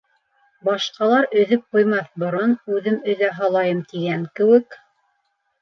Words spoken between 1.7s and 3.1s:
ҡуймаҫ борон үҙем